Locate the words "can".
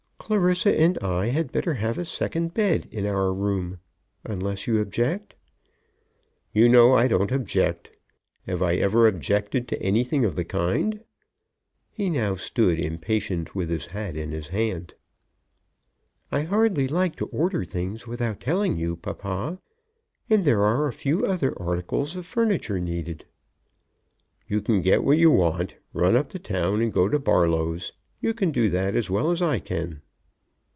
24.61-24.81, 28.33-28.51, 29.59-30.01